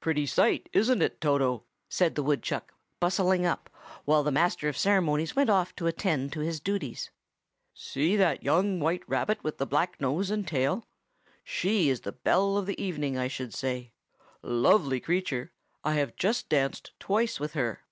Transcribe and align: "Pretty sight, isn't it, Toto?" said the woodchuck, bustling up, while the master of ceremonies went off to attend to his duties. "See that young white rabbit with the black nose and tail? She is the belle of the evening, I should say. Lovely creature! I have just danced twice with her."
"Pretty 0.00 0.26
sight, 0.26 0.68
isn't 0.72 1.00
it, 1.00 1.20
Toto?" 1.20 1.62
said 1.88 2.16
the 2.16 2.24
woodchuck, 2.24 2.74
bustling 2.98 3.46
up, 3.46 3.70
while 4.04 4.24
the 4.24 4.32
master 4.32 4.68
of 4.68 4.76
ceremonies 4.76 5.36
went 5.36 5.48
off 5.48 5.76
to 5.76 5.86
attend 5.86 6.32
to 6.32 6.40
his 6.40 6.58
duties. 6.58 7.12
"See 7.72 8.16
that 8.16 8.42
young 8.42 8.80
white 8.80 9.08
rabbit 9.08 9.44
with 9.44 9.58
the 9.58 9.66
black 9.68 10.00
nose 10.00 10.28
and 10.28 10.44
tail? 10.44 10.88
She 11.44 11.88
is 11.88 12.00
the 12.00 12.10
belle 12.10 12.56
of 12.56 12.66
the 12.66 12.82
evening, 12.82 13.16
I 13.16 13.28
should 13.28 13.54
say. 13.54 13.92
Lovely 14.42 14.98
creature! 14.98 15.52
I 15.84 15.94
have 15.94 16.16
just 16.16 16.48
danced 16.48 16.90
twice 16.98 17.38
with 17.38 17.52
her." 17.52 17.84